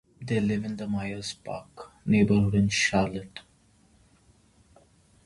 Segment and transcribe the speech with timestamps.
[0.19, 3.41] They live in the Myers Park neighborhood in Charlotte.